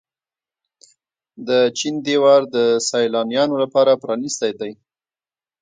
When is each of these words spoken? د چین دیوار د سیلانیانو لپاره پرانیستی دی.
د 1.47 1.49
چین 1.77 1.95
دیوار 2.07 2.41
د 2.55 2.57
سیلانیانو 2.89 3.55
لپاره 3.63 3.99
پرانیستی 4.01 4.51
دی. 4.59 4.71